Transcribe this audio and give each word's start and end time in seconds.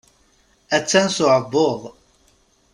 Attan 0.77 1.07
s 1.15 1.17
uƐebbuḍ. 1.25 1.81